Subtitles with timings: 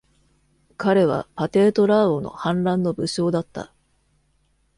[0.77, 3.71] 彼はパテート・ラーオの反乱の武将だった。